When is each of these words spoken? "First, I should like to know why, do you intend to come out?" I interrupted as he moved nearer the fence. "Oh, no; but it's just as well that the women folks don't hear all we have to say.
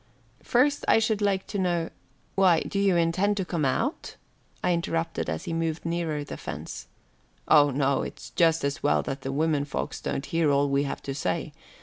"First, 0.41 0.83
I 0.87 0.97
should 0.97 1.21
like 1.21 1.45
to 1.45 1.59
know 1.59 1.91
why, 2.33 2.61
do 2.61 2.79
you 2.79 2.95
intend 2.97 3.37
to 3.37 3.45
come 3.45 3.63
out?" 3.65 4.15
I 4.63 4.73
interrupted 4.73 5.29
as 5.29 5.43
he 5.43 5.53
moved 5.53 5.85
nearer 5.85 6.23
the 6.23 6.37
fence. 6.37 6.87
"Oh, 7.47 7.69
no; 7.69 7.97
but 7.99 8.07
it's 8.07 8.29
just 8.31 8.63
as 8.63 8.81
well 8.81 9.03
that 9.03 9.21
the 9.21 9.31
women 9.31 9.63
folks 9.63 10.01
don't 10.01 10.25
hear 10.25 10.49
all 10.49 10.69
we 10.69 10.85
have 10.85 11.03
to 11.03 11.13
say. 11.13 11.53